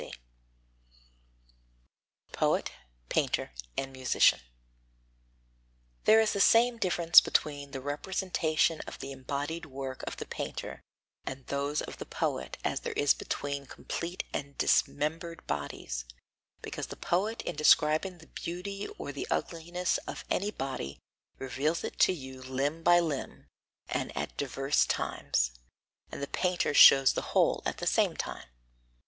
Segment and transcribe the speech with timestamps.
[0.01, 0.19] [Sidenote:
[2.31, 2.71] Poet
[3.09, 4.55] Painter and Musician] 27.
[6.05, 10.81] There is the same difference between the representation of the embodied works of the painter
[11.23, 16.05] and those of the poet as there is between complete and dismembered bodies,
[16.63, 20.97] because the poet in describing the beauty or the ugliness of any body
[21.37, 23.45] reveals it to you limb by limb
[23.87, 25.51] and at diverse times,
[26.11, 28.49] and the painter shows the whole at the same time.